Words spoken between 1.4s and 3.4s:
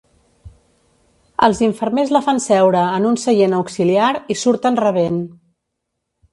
Els infermers la fan seure en un